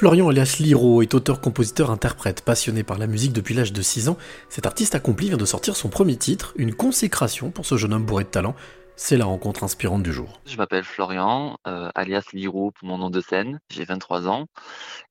Florian 0.00 0.30
alias 0.30 0.56
Liro 0.60 1.02
est 1.02 1.12
auteur-compositeur-interprète 1.12 2.42
passionné 2.42 2.82
par 2.84 2.96
la 2.96 3.06
musique 3.06 3.34
depuis 3.34 3.52
l'âge 3.52 3.74
de 3.74 3.82
6 3.82 4.08
ans. 4.08 4.16
Cet 4.48 4.64
artiste 4.64 4.94
accompli 4.94 5.28
vient 5.28 5.36
de 5.36 5.44
sortir 5.44 5.76
son 5.76 5.90
premier 5.90 6.16
titre, 6.16 6.54
une 6.56 6.74
consécration 6.74 7.50
pour 7.50 7.66
ce 7.66 7.76
jeune 7.76 7.92
homme 7.92 8.06
bourré 8.06 8.24
de 8.24 8.30
talent. 8.30 8.54
C'est 8.96 9.18
la 9.18 9.26
rencontre 9.26 9.62
inspirante 9.62 10.02
du 10.02 10.10
jour. 10.10 10.40
Je 10.46 10.56
m'appelle 10.56 10.84
Florian, 10.84 11.58
euh, 11.66 11.90
alias 11.94 12.24
Liro 12.32 12.70
pour 12.70 12.88
mon 12.88 12.96
nom 12.96 13.10
de 13.10 13.20
scène. 13.20 13.60
J'ai 13.68 13.84
23 13.84 14.26
ans 14.26 14.46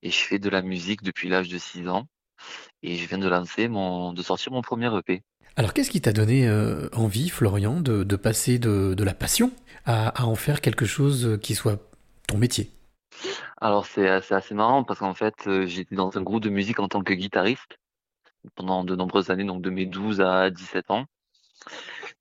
et 0.02 0.10
je 0.10 0.18
fais 0.18 0.40
de 0.40 0.50
la 0.50 0.64
musique 0.64 1.04
depuis 1.04 1.30
l'âge 1.30 1.50
de 1.50 1.60
6 1.60 1.88
ans. 1.88 2.08
Et 2.82 2.96
je 2.96 3.08
viens 3.08 3.20
de 3.20 3.30
lancer 3.30 3.68
mon, 3.68 4.12
de 4.12 4.24
sortir 4.24 4.52
mon 4.52 4.64
premier 4.64 4.90
EP. 4.98 5.22
Alors 5.56 5.76
qu'est-ce 5.76 5.92
qui 5.92 6.02
t'a 6.02 6.14
donné 6.14 6.48
euh, 6.48 6.90
envie, 6.94 7.30
Florian, 7.30 7.80
de, 7.80 8.16
passer 8.16 8.58
de, 8.58 9.04
la 9.04 9.14
passion 9.14 9.52
à 9.86 10.26
en 10.26 10.34
faire 10.34 10.62
quelque 10.62 10.86
chose 10.86 11.38
qui 11.44 11.54
soit 11.54 11.78
ton 12.28 12.40
métier? 12.40 12.72
Alors 13.62 13.86
c'est 13.86 14.08
assez 14.08 14.54
marrant 14.56 14.84
parce 14.84 15.00
qu'en 15.00 15.14
fait, 15.14 15.48
euh, 15.48 15.66
j'étais 15.66 15.96
dans 15.96 16.18
un 16.18 16.22
groupe 16.22 16.44
de 16.44 16.50
musique 16.50 16.80
en 16.80 16.88
tant 16.88 17.02
que 17.04 17.14
guitariste 17.14 17.78
pendant 18.56 18.86
de 18.86 18.96
nombreuses 18.96 19.32
années, 19.32 19.44
donc 19.44 19.62
de 19.62 19.70
mes 19.70 19.86
12 19.86 20.22
à 20.22 20.50
17 20.50 20.92
ans. 20.92 21.06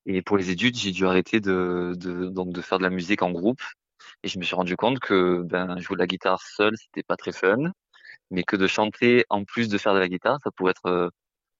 Et 0.06 0.22
pour 0.22 0.36
les 0.36 0.50
études, 0.50 0.76
j'ai 0.76 0.90
dû 0.90 1.06
arrêter 1.06 1.40
de, 1.40 1.94
donc 1.94 2.52
de 2.52 2.60
faire 2.60 2.78
de 2.78 2.82
la 2.82 2.90
musique 2.90 3.22
en 3.22 3.30
groupe. 3.30 3.62
Et 4.24 4.28
je 4.28 4.38
me 4.38 4.44
suis 4.44 4.56
rendu 4.56 4.76
compte 4.76 4.98
que 4.98 5.42
ben, 5.42 5.78
jouer 5.78 5.94
de 5.94 6.00
la 6.00 6.06
guitare 6.08 6.42
seul, 6.42 6.74
c'était 6.76 7.04
pas 7.04 7.16
très 7.16 7.32
fun, 7.32 7.70
mais 8.30 8.42
que 8.42 8.56
de 8.56 8.66
chanter 8.66 9.24
en 9.28 9.44
plus 9.44 9.68
de 9.68 9.78
faire 9.78 9.94
de 9.94 10.00
la 10.00 10.08
guitare, 10.08 10.38
ça 10.42 10.50
pouvait 10.50 10.72
être 10.72 11.12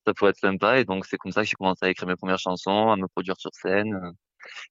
ça 0.07 0.15
pourrait 0.15 0.31
être 0.31 0.39
sympa. 0.39 0.81
Et 0.81 0.85
donc 0.85 1.07
c'est 1.07 1.19
comme 1.19 1.31
ça 1.33 1.43
que 1.43 1.49
j'ai 1.49 1.55
commencé 1.55 1.85
à 1.87 1.91
écrire 1.91 2.09
mes 2.09 2.17
premières 2.17 2.39
chansons, 2.39 2.91
à 2.91 2.97
me 2.97 3.07
produire 3.07 3.37
sur 3.39 3.51
scène 3.55 3.95
euh, 3.95 4.11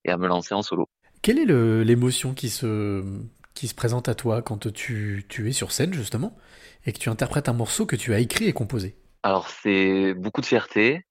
et 0.03 0.11
à 0.11 0.17
me 0.17 0.27
lancer 0.27 0.53
en 0.53 0.63
solo. 0.63 0.89
Quelle 1.21 1.39
est 1.39 1.45
l'émotion 1.85 2.33
qui 2.33 2.49
se 2.49 3.03
qui 3.57 3.67
se 3.67 3.75
présente 3.75 4.07
à 4.07 4.15
toi 4.15 4.41
quand 4.41 4.71
tu, 4.71 5.25
tu 5.29 5.49
es 5.49 5.51
sur 5.51 5.71
scène 5.71 5.93
justement 5.93 6.37
et 6.85 6.93
que 6.93 6.99
tu 6.99 7.09
interprètes 7.09 7.49
un 7.49 7.53
morceau 7.53 7.85
que 7.85 7.95
tu 7.95 8.13
as 8.13 8.19
écrit 8.19 8.45
et 8.45 8.53
composé. 8.53 8.95
Alors 9.23 9.49
c'est 9.49 10.13
beaucoup 10.13 10.41
de 10.41 10.45
fierté, 10.45 11.05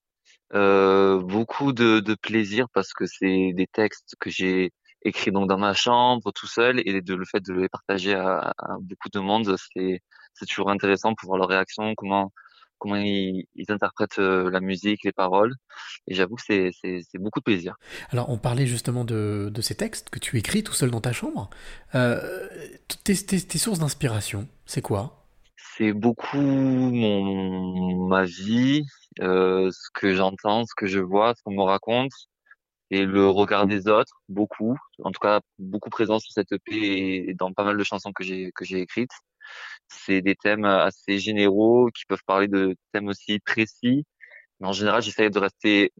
euh, 0.54 1.20
beaucoup 1.20 1.72
de, 1.72 2.14
plaisir 2.22 2.66
parce 2.72 2.92
que 2.92 3.04
c'est 3.06 3.52
des 3.54 3.66
textes 3.66 4.14
que 4.20 4.30
j'ai 4.30 4.72
écrits 5.02 5.30
donc 5.30 5.48
dans 5.48 5.58
ma 5.58 5.74
chambre 5.74 6.32
tout 6.32 6.46
seul 6.46 6.80
et 6.84 7.00
de, 7.02 7.14
le 7.14 7.24
fait 7.24 7.40
de 7.40 7.52
les 7.52 7.68
partager 7.68 8.14
à, 8.14 8.52
à 8.58 8.76
beaucoup 8.80 9.08
de 9.12 9.20
monde, 9.20 9.54
c'est 9.74 10.00
c'est 10.34 10.46
toujours 10.46 10.70
intéressant 10.70 11.14
pour 11.14 11.28
voir 11.28 11.38
leur 11.38 11.48
réaction, 11.48 11.94
comment 11.96 12.32
comment 12.78 12.96
ils, 12.96 13.46
interprètent 13.68 14.18
la 14.18 14.60
musique, 14.60 15.04
les 15.04 15.12
paroles. 15.12 15.54
Et 16.06 16.14
j'avoue 16.14 16.36
que 16.36 16.42
c'est, 16.42 16.72
beaucoup 17.14 17.40
de 17.40 17.44
plaisir. 17.44 17.76
Alors, 18.10 18.30
on 18.30 18.38
parlait 18.38 18.66
justement 18.66 19.04
de, 19.04 19.52
ces 19.60 19.74
textes 19.74 20.10
que 20.10 20.18
tu 20.18 20.38
écris 20.38 20.62
tout 20.62 20.72
seul 20.72 20.90
dans 20.90 21.00
ta 21.00 21.12
chambre. 21.12 21.50
Euh, 21.94 22.46
tes, 23.04 23.58
sources 23.58 23.78
d'inspiration, 23.78 24.48
c'est 24.64 24.82
quoi? 24.82 25.26
C'est 25.76 25.92
beaucoup 25.92 26.38
mon, 26.38 28.06
ma 28.06 28.24
vie, 28.24 28.84
euh, 29.20 29.70
ce 29.70 29.90
que 29.92 30.14
j'entends, 30.14 30.64
ce 30.64 30.74
que 30.76 30.86
je 30.86 31.00
vois, 31.00 31.34
ce 31.36 31.42
qu'on 31.42 31.54
me 31.54 31.62
raconte. 31.62 32.12
Et 32.90 33.04
le 33.04 33.28
regard 33.28 33.66
des 33.66 33.88
autres, 33.88 34.12
beaucoup, 34.28 34.76
en 35.02 35.10
tout 35.10 35.18
cas 35.20 35.40
beaucoup 35.58 35.90
présent 35.90 36.20
sur 36.20 36.30
cette 36.32 36.52
EP 36.52 37.28
et 37.28 37.34
dans 37.34 37.52
pas 37.52 37.64
mal 37.64 37.76
de 37.76 37.82
chansons 37.82 38.12
que 38.12 38.22
j'ai 38.22 38.52
que 38.54 38.64
j'ai 38.64 38.80
écrites. 38.80 39.10
C'est 39.88 40.20
des 40.20 40.34
thèmes 40.34 40.64
assez 40.64 41.18
généraux 41.18 41.88
qui 41.94 42.04
peuvent 42.06 42.24
parler 42.26 42.48
de 42.48 42.76
thèmes 42.92 43.08
aussi 43.08 43.38
précis. 43.40 44.04
Mais 44.60 44.68
en 44.68 44.72
général, 44.72 45.02
j'essaie 45.02 45.30
de 45.30 45.38
rester 45.38 45.92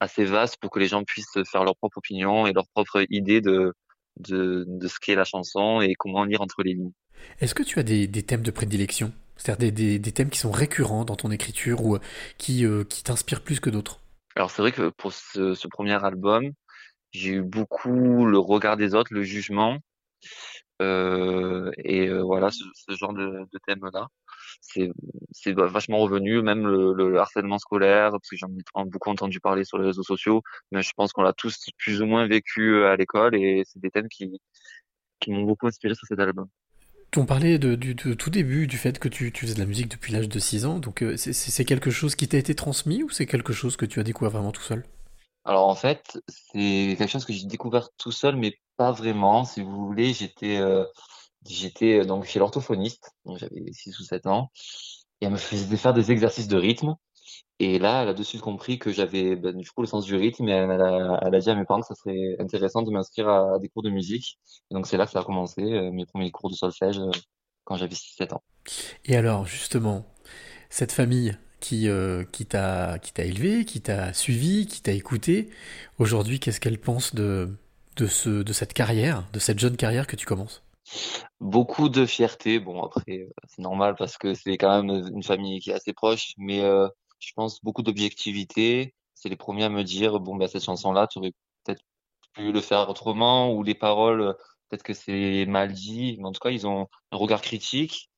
assez 0.00 0.24
vaste 0.24 0.56
pour 0.60 0.70
que 0.70 0.78
les 0.78 0.88
gens 0.88 1.04
puissent 1.04 1.38
faire 1.50 1.64
leur 1.64 1.76
propre 1.76 1.98
opinion 1.98 2.46
et 2.46 2.52
leur 2.52 2.66
propre 2.74 3.04
idée 3.10 3.40
de, 3.40 3.74
de, 4.18 4.64
de 4.66 4.88
ce 4.88 4.98
qu'est 5.00 5.14
la 5.14 5.24
chanson 5.24 5.80
et 5.80 5.94
comment 5.94 6.24
lire 6.24 6.40
entre 6.40 6.62
les 6.62 6.74
lignes. 6.74 6.92
Est-ce 7.40 7.54
que 7.54 7.62
tu 7.62 7.78
as 7.78 7.82
des, 7.82 8.06
des 8.06 8.22
thèmes 8.22 8.42
de 8.42 8.50
prédilection? 8.50 9.12
C'est-à-dire 9.36 9.72
des, 9.72 9.98
des, 9.98 10.12
thèmes 10.12 10.30
qui 10.30 10.38
sont 10.38 10.52
récurrents 10.52 11.04
dans 11.04 11.16
ton 11.16 11.30
écriture 11.30 11.84
ou 11.84 11.98
qui, 12.38 12.64
euh, 12.64 12.84
qui 12.84 13.02
t'inspirent 13.02 13.42
plus 13.42 13.60
que 13.60 13.70
d'autres? 13.70 14.00
Alors 14.36 14.50
c'est 14.50 14.62
vrai 14.62 14.72
que 14.72 14.90
pour 14.90 15.12
ce, 15.12 15.54
ce 15.54 15.68
premier 15.68 16.02
album, 16.04 16.52
j'ai 17.10 17.34
eu 17.34 17.42
beaucoup 17.42 18.26
le 18.26 18.38
regard 18.38 18.76
des 18.76 18.94
autres, 18.94 19.12
le 19.12 19.22
jugement. 19.22 19.78
Euh, 20.82 21.70
et 21.78 22.08
euh, 22.08 22.22
voilà, 22.22 22.50
ce, 22.50 22.64
ce, 22.74 22.96
genre 22.96 23.12
de, 23.12 23.46
de 23.52 23.58
thème-là, 23.66 24.08
c'est 24.60 24.90
c'est 25.30 25.52
vachement 25.52 25.98
revenu, 25.98 26.42
même 26.42 26.66
le, 26.66 26.92
le, 26.92 27.18
harcèlement 27.18 27.58
scolaire, 27.58 28.10
parce 28.10 28.28
que 28.28 28.36
j'en 28.36 28.48
ai 28.48 28.86
beaucoup 28.86 29.10
entendu 29.10 29.40
parler 29.40 29.64
sur 29.64 29.78
les 29.78 29.86
réseaux 29.86 30.02
sociaux, 30.02 30.42
mais 30.72 30.82
je 30.82 30.90
pense 30.96 31.12
qu'on 31.12 31.22
l'a 31.22 31.32
tous 31.32 31.68
plus 31.78 32.02
ou 32.02 32.06
moins 32.06 32.26
vécu 32.26 32.74
euh, 32.74 32.90
à 32.92 32.96
l'école, 32.96 33.36
et 33.36 33.62
c'est 33.66 33.80
des 33.80 33.90
thèmes 33.90 34.08
qui 34.08 34.40
qui 35.20 35.30
m'ont 35.30 35.44
beaucoup 35.44 35.66
inspiré 35.66 35.94
sur 35.94 36.06
cet 36.06 36.18
album. 36.18 36.48
On 37.16 37.26
parlait 37.26 37.58
de, 37.58 37.76
du 37.76 37.94
de 37.94 38.14
tout 38.14 38.30
début 38.30 38.66
du 38.66 38.76
fait 38.76 38.98
que 38.98 39.08
tu, 39.08 39.30
tu 39.30 39.42
faisais 39.42 39.54
de 39.54 39.60
la 39.60 39.66
musique 39.66 39.88
depuis 39.88 40.12
l'âge 40.12 40.28
de 40.28 40.38
6 40.40 40.66
ans, 40.66 40.80
donc 40.80 41.04
c'est 41.16 41.64
quelque 41.64 41.90
chose 41.90 42.16
qui 42.16 42.26
t'a 42.26 42.38
été 42.38 42.56
transmis 42.56 43.04
ou 43.04 43.10
c'est 43.10 43.26
quelque 43.26 43.52
chose 43.52 43.76
que 43.76 43.86
tu 43.86 44.00
as 44.00 44.02
découvert 44.02 44.32
vraiment 44.32 44.50
tout 44.50 44.62
seul? 44.62 44.84
Alors 45.44 45.68
en 45.68 45.74
fait, 45.74 46.18
c'est 46.26 46.96
quelque 46.98 47.10
chose 47.10 47.24
que 47.24 47.32
j'ai 47.32 47.46
découvert 47.46 47.90
tout 47.98 48.10
seul, 48.10 48.34
mais 48.34 48.58
pas 48.76 48.92
vraiment. 48.92 49.44
Si 49.44 49.62
vous 49.62 49.86
voulez, 49.86 50.12
j'étais 50.12 50.58
euh, 50.58 50.84
j'étais 51.46 52.00
euh, 52.00 52.04
donc 52.04 52.24
chez 52.24 52.38
l'orthophoniste, 52.38 53.10
j'avais 53.36 53.72
6 53.72 53.98
ou 54.00 54.04
7 54.04 54.26
ans, 54.26 54.50
et 55.20 55.26
elle 55.26 55.32
me 55.32 55.36
faisait 55.36 55.76
faire 55.76 55.94
des 55.94 56.10
exercices 56.10 56.48
de 56.48 56.56
rythme. 56.56 56.96
Et 57.60 57.78
là, 57.78 58.02
elle 58.02 58.08
a 58.08 58.14
de 58.14 58.22
suite 58.22 58.40
compris 58.40 58.78
que 58.78 58.92
j'avais 58.92 59.36
ben, 59.36 59.56
du 59.56 59.70
coup 59.70 59.80
le 59.80 59.86
sens 59.86 60.04
du 60.04 60.16
rythme, 60.16 60.48
et 60.48 60.52
elle, 60.52 60.70
a, 60.80 61.40
dit 61.40 61.50
à 61.50 61.54
mes 61.54 61.64
parents 61.64 61.80
que 61.80 61.86
ça 61.86 61.94
serait 61.94 62.36
intéressant 62.40 62.82
de 62.82 62.90
m'inscrire 62.90 63.28
à, 63.28 63.58
des 63.60 63.68
cours 63.68 63.82
de 63.82 63.90
musique. 63.90 64.38
Et 64.70 64.74
donc 64.74 64.86
c'est 64.86 64.96
là 64.96 65.06
que 65.06 65.12
ça 65.12 65.20
a 65.20 65.24
commencé, 65.24 65.62
euh, 65.62 65.90
mes 65.92 66.06
premiers 66.06 66.30
cours 66.30 66.50
de 66.50 66.56
solfège 66.56 67.00
quand 67.64 67.76
j'avais 67.76 67.94
6-7 67.94 68.34
ans. 68.34 68.42
Et 69.04 69.16
alors 69.16 69.46
justement, 69.46 70.04
cette 70.68 70.92
famille 70.92 71.36
qui 71.60 71.88
t'a 72.46 72.98
élevé, 73.18 73.64
qui 73.64 73.80
t'a 73.80 74.12
suivi, 74.12 74.66
qui 74.66 74.82
t'a 74.82 74.92
écouté. 74.92 75.48
Aujourd'hui, 75.98 76.38
qu'est-ce 76.38 76.60
qu'elle 76.60 76.78
pense 76.78 77.14
de, 77.14 77.56
de, 77.96 78.06
ce, 78.06 78.42
de 78.42 78.52
cette 78.52 78.72
carrière, 78.72 79.24
de 79.32 79.38
cette 79.38 79.58
jeune 79.58 79.76
carrière 79.76 80.06
que 80.06 80.16
tu 80.16 80.26
commences? 80.26 80.62
Beaucoup 81.40 81.88
de 81.88 82.06
fierté. 82.06 82.60
Bon, 82.60 82.82
après, 82.82 83.20
euh, 83.20 83.30
c'est 83.48 83.62
normal 83.62 83.94
parce 83.96 84.18
que 84.18 84.34
c'est 84.34 84.56
quand 84.58 84.82
même 84.82 85.08
une 85.14 85.22
famille 85.22 85.60
qui 85.60 85.70
est 85.70 85.74
assez 85.74 85.92
proche, 85.92 86.32
mais 86.36 86.62
euh, 86.62 86.88
je 87.18 87.32
pense 87.34 87.62
beaucoup 87.62 87.82
d'objectivité. 87.82 88.94
C'est 89.14 89.28
les 89.28 89.36
premiers 89.36 89.64
à 89.64 89.70
me 89.70 89.82
dire, 89.82 90.20
bon, 90.20 90.36
bah, 90.36 90.48
cette 90.48 90.64
chanson-là, 90.64 91.06
tu 91.06 91.18
aurais 91.18 91.32
peut-être 91.64 91.82
pu 92.34 92.52
le 92.52 92.60
faire 92.60 92.88
autrement, 92.88 93.52
ou 93.52 93.62
les 93.62 93.74
paroles, 93.74 94.36
peut-être 94.68 94.82
que 94.82 94.94
c'est 94.94 95.46
mal 95.46 95.72
dit, 95.72 96.16
mais 96.18 96.26
en 96.26 96.32
tout 96.32 96.40
cas, 96.40 96.50
ils 96.50 96.66
ont 96.66 96.88
un 97.12 97.16
regard 97.16 97.40
critique 97.40 98.10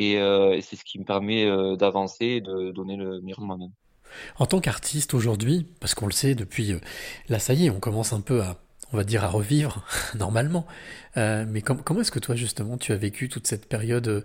euh, 0.00 0.52
et, 0.52 0.62
c'est 0.62 0.76
ce 0.76 0.84
qui 0.84 0.98
me 0.98 1.04
permet 1.04 1.44
euh, 1.44 1.76
d'avancer 1.76 2.24
et 2.24 2.40
de 2.40 2.70
donner 2.70 2.96
le 2.96 3.20
meilleur 3.20 3.40
de 3.40 3.44
moi-même. 3.44 3.72
En 4.38 4.46
tant 4.46 4.60
qu'artiste 4.60 5.12
aujourd'hui, 5.14 5.66
parce 5.80 5.94
qu'on 5.94 6.06
le 6.06 6.12
sait 6.12 6.34
depuis, 6.34 6.72
euh, 6.72 6.80
là 7.28 7.38
ça 7.38 7.52
y 7.52 7.66
est, 7.66 7.70
on 7.70 7.80
commence 7.80 8.12
un 8.12 8.20
peu 8.20 8.42
à, 8.42 8.56
on 8.92 8.96
va 8.96 9.04
dire, 9.04 9.24
à 9.24 9.28
revivre 9.28 9.82
normalement. 10.18 10.66
mais 11.16 11.62
comment 11.62 12.00
est-ce 12.00 12.10
que 12.10 12.18
toi 12.18 12.36
justement 12.36 12.78
tu 12.78 12.92
as 12.92 12.96
vécu 12.96 13.28
toute 13.28 13.46
cette 13.46 13.68
période, 13.68 14.24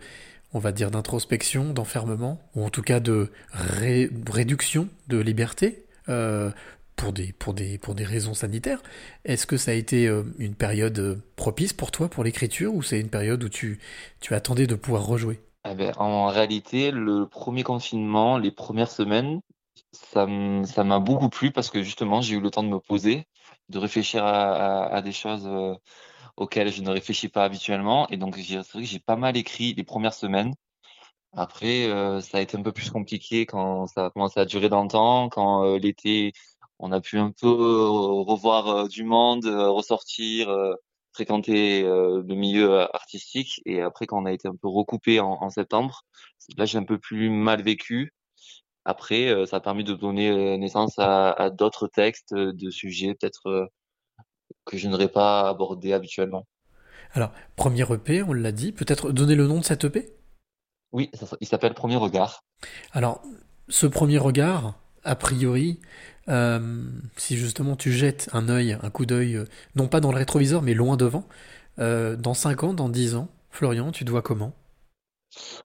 on 0.53 0.59
va 0.59 0.71
dire, 0.71 0.91
d'introspection, 0.91 1.73
d'enfermement, 1.73 2.39
ou 2.55 2.63
en 2.63 2.69
tout 2.69 2.81
cas 2.81 2.99
de 2.99 3.31
réduction 3.53 4.87
de 5.07 5.17
liberté 5.17 5.85
pour 6.95 7.11
des, 7.11 7.33
pour, 7.33 7.53
des, 7.53 7.77
pour 7.77 7.95
des 7.95 8.05
raisons 8.05 8.33
sanitaires? 8.33 8.81
Est-ce 9.25 9.47
que 9.47 9.57
ça 9.57 9.71
a 9.71 9.73
été 9.73 10.05
une 10.37 10.55
période 10.55 11.21
propice 11.35 11.73
pour 11.73 11.91
toi, 11.91 12.09
pour 12.09 12.23
l'écriture, 12.23 12.73
ou 12.73 12.83
c'est 12.83 12.99
une 12.99 13.09
période 13.09 13.43
où 13.43 13.49
tu, 13.49 13.79
tu 14.19 14.33
attendais 14.33 14.67
de 14.67 14.75
pouvoir 14.75 15.05
rejouer? 15.05 15.39
Eh 15.69 15.75
ben, 15.75 15.93
en 15.97 16.27
réalité, 16.27 16.91
le 16.91 17.25
premier 17.25 17.63
confinement, 17.63 18.37
les 18.37 18.51
premières 18.51 18.91
semaines, 18.91 19.39
ça 19.93 20.25
m'a 20.83 20.99
beaucoup 20.99 21.29
plu 21.29 21.51
parce 21.51 21.69
que 21.69 21.81
justement, 21.83 22.21
j'ai 22.21 22.35
eu 22.35 22.41
le 22.41 22.49
temps 22.49 22.63
de 22.63 22.69
me 22.69 22.79
poser, 22.79 23.27
de 23.69 23.79
réfléchir 23.79 24.25
à, 24.25 25.01
des 25.01 25.11
choses 25.11 25.47
euh, 25.47 25.75
auxquelles 26.37 26.71
je 26.71 26.81
ne 26.81 26.89
réfléchis 26.91 27.29
pas 27.29 27.45
habituellement. 27.45 28.07
Et 28.09 28.17
donc, 28.17 28.37
c'est 28.37 28.55
vrai 28.55 28.83
que 28.83 28.87
j'ai 28.87 28.99
pas 28.99 29.15
mal 29.15 29.37
écrit 29.37 29.73
les 29.73 29.83
premières 29.83 30.13
semaines. 30.13 30.53
Après, 31.33 31.85
euh, 31.89 32.21
ça 32.21 32.37
a 32.39 32.41
été 32.41 32.57
un 32.57 32.63
peu 32.63 32.71
plus 32.71 32.91
compliqué 32.91 33.45
quand 33.45 33.87
ça 33.87 34.07
a 34.07 34.09
commencé 34.11 34.39
à 34.39 34.45
durer 34.45 34.69
dans 34.69 34.83
le 34.83 34.89
temps, 34.89 35.29
quand 35.29 35.65
euh, 35.65 35.79
l'été, 35.79 36.33
on 36.79 36.91
a 36.91 37.01
pu 37.01 37.17
un 37.19 37.31
peu 37.31 37.47
revoir 37.49 38.87
du 38.89 39.03
monde, 39.03 39.45
ressortir, 39.45 40.49
fréquenter 41.13 41.83
euh, 41.83 42.23
le 42.27 42.35
milieu 42.35 42.71
euh, 42.73 42.87
artistique 42.93 43.61
et 43.65 43.81
après 43.81 44.05
quand 44.07 44.21
on 44.21 44.25
a 44.25 44.33
été 44.33 44.47
un 44.47 44.55
peu 44.55 44.67
recoupé 44.67 45.19
en, 45.19 45.37
en 45.41 45.49
septembre, 45.49 46.03
là 46.57 46.65
j'ai 46.65 46.77
un 46.77 46.83
peu 46.83 46.97
plus 46.97 47.29
mal 47.29 47.61
vécu. 47.61 48.13
Après, 48.85 49.29
euh, 49.29 49.45
ça 49.45 49.57
a 49.57 49.59
permis 49.59 49.83
de 49.83 49.93
donner 49.93 50.57
naissance 50.57 50.97
à, 50.99 51.31
à 51.31 51.49
d'autres 51.49 51.87
textes, 51.87 52.33
de 52.33 52.69
sujets 52.69 53.15
peut-être 53.15 53.69
que 54.65 54.77
je 54.77 54.87
n'aurais 54.87 55.07
pas 55.07 55.49
abordé 55.49 55.93
habituellement. 55.93 56.45
Alors, 57.13 57.31
premier 57.55 57.85
EP, 57.91 58.23
on 58.23 58.33
l'a 58.33 58.51
dit, 58.51 58.71
peut-être 58.71 59.11
donner 59.11 59.35
le 59.35 59.47
nom 59.47 59.59
de 59.59 59.65
cet 59.65 59.83
EP 59.83 60.13
Oui, 60.91 61.11
il 61.41 61.47
s'appelle 61.47 61.73
Premier 61.73 61.95
Regard. 61.95 62.43
Alors, 62.91 63.21
ce 63.69 63.85
premier 63.85 64.17
regard, 64.17 64.75
a 65.03 65.15
priori, 65.15 65.79
euh, 66.29 66.83
si 67.17 67.37
justement 67.37 67.75
tu 67.75 67.91
jettes 67.91 68.29
un 68.33 68.49
œil, 68.49 68.77
un 68.81 68.89
coup 68.89 69.05
d'œil, 69.05 69.35
euh, 69.35 69.45
non 69.75 69.87
pas 69.87 69.99
dans 69.99 70.11
le 70.11 70.17
rétroviseur, 70.17 70.61
mais 70.61 70.73
loin 70.73 70.97
devant, 70.97 71.27
euh, 71.79 72.15
dans 72.15 72.33
5 72.33 72.63
ans, 72.63 72.73
dans 72.73 72.89
10 72.89 73.15
ans, 73.15 73.29
Florian, 73.51 73.91
tu 73.91 74.05
te 74.05 74.11
vois 74.11 74.21
comment? 74.21 74.53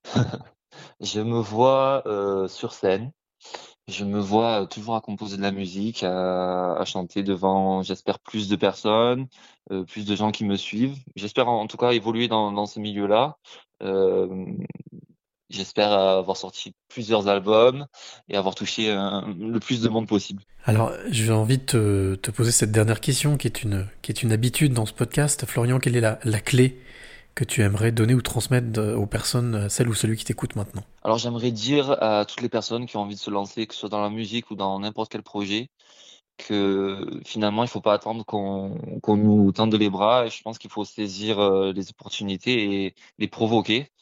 Je 1.00 1.20
me 1.20 1.38
vois 1.38 2.02
euh, 2.06 2.48
sur 2.48 2.72
scène. 2.72 3.12
Je 3.86 4.04
me 4.04 4.20
vois 4.20 4.66
toujours 4.66 4.96
à 4.96 5.00
composer 5.00 5.38
de 5.38 5.42
la 5.42 5.50
musique, 5.50 6.02
à, 6.02 6.74
à 6.74 6.84
chanter 6.84 7.22
devant, 7.22 7.82
j'espère, 7.82 8.18
plus 8.18 8.48
de 8.48 8.56
personnes, 8.56 9.28
euh, 9.72 9.84
plus 9.84 10.04
de 10.04 10.14
gens 10.14 10.30
qui 10.30 10.44
me 10.44 10.56
suivent. 10.56 10.98
J'espère 11.16 11.48
en, 11.48 11.62
en 11.62 11.66
tout 11.66 11.78
cas 11.78 11.92
évoluer 11.92 12.28
dans, 12.28 12.52
dans 12.52 12.66
ce 12.66 12.80
milieu-là. 12.80 13.36
Euh, 13.82 14.44
j'espère 15.48 15.92
avoir 15.92 16.36
sorti 16.36 16.74
plusieurs 16.88 17.28
albums 17.28 17.86
et 18.28 18.36
avoir 18.36 18.54
touché 18.54 18.90
euh, 18.90 19.22
le 19.38 19.58
plus 19.58 19.80
de 19.80 19.88
monde 19.88 20.06
possible. 20.06 20.42
Alors, 20.64 20.92
j'ai 21.08 21.32
envie 21.32 21.56
de 21.56 21.64
te, 21.64 22.14
te 22.16 22.30
poser 22.30 22.50
cette 22.50 22.72
dernière 22.72 23.00
question 23.00 23.38
qui 23.38 23.46
est 23.46 23.62
une, 23.62 23.86
qui 24.02 24.12
est 24.12 24.22
une 24.22 24.32
habitude 24.32 24.74
dans 24.74 24.84
ce 24.84 24.92
podcast. 24.92 25.46
Florian, 25.46 25.78
quelle 25.78 25.96
est 25.96 26.02
la, 26.02 26.18
la 26.24 26.40
clé 26.40 26.78
que 27.38 27.44
tu 27.44 27.62
aimerais 27.62 27.93
donner 27.93 28.14
ou 28.14 28.20
transmettre 28.20 28.81
aux 28.96 29.06
personnes, 29.06 29.69
celle 29.69 29.88
ou 29.88 29.94
celui 29.94 30.17
qui 30.17 30.25
t'écoute 30.25 30.56
maintenant? 30.56 30.82
Alors 31.05 31.19
j'aimerais 31.19 31.52
dire 31.52 31.96
à 32.02 32.25
toutes 32.25 32.40
les 32.40 32.49
personnes 32.49 32.87
qui 32.87 32.96
ont 32.96 33.02
envie 33.02 33.14
de 33.14 33.20
se 33.20 33.31
lancer, 33.31 33.64
que 33.69 33.75
ce 33.75 33.81
soit 33.81 33.88
dans 33.88 34.02
la 34.02 34.11
musique 34.11 34.50
ou 34.50 34.56
dans 34.56 34.81
n'importe 34.81 35.12
quel 35.12 35.23
projet, 35.23 35.70
que 36.37 36.99
finalement 37.25 37.62
il 37.62 37.69
faut 37.69 37.81
pas 37.81 37.93
attendre 37.94 38.25
qu'on 38.25 39.17
nous 39.17 39.52
tende 39.52 39.73
les 39.76 39.88
bras. 39.88 40.26
Et 40.26 40.31
je 40.31 40.43
pense 40.43 40.58
qu'il 40.58 40.69
faut 40.69 40.85
saisir 40.85 41.38
euh, 41.38 41.73
les 41.73 41.90
opportunités 41.90 42.87
et 42.87 42.94
les 43.19 43.29
provoquer. 43.29 43.93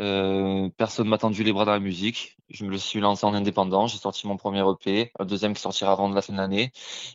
Euh, 0.00 0.68
personne 0.76 1.08
m'a 1.08 1.16
tendu 1.16 1.42
les 1.42 1.54
bras 1.54 1.64
dans 1.64 1.72
la 1.72 1.80
musique. 1.80 2.36
Je 2.50 2.66
me 2.66 2.76
suis 2.76 3.00
lancé 3.00 3.24
en 3.24 3.32
indépendant. 3.32 3.86
J'ai 3.86 3.96
sorti 3.96 4.26
mon 4.26 4.36
premier 4.36 4.62
EP, 4.68 5.10
un 5.18 5.24
deuxième 5.24 5.54
qui 5.54 5.62
sortira 5.62 5.92
avant 5.92 6.10
la 6.10 6.20
fin 6.20 6.34
de 6.34 6.38
l'année. 6.38 6.70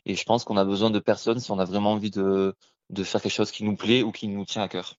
Et 0.07 0.15
je 0.15 0.23
pense 0.23 0.45
qu'on 0.45 0.57
a 0.57 0.65
besoin 0.65 0.89
de 0.89 0.97
personnes 0.97 1.39
si 1.39 1.51
on 1.51 1.59
a 1.59 1.65
vraiment 1.65 1.91
envie 1.91 2.09
de 2.09 2.55
faire 3.03 3.21
quelque 3.21 3.31
chose 3.31 3.51
qui 3.51 3.63
nous 3.63 3.75
plaît 3.75 4.01
ou 4.01 4.11
qui 4.11 4.27
nous 4.27 4.45
tient 4.45 4.63
à 4.63 4.67
cœur. 4.67 4.95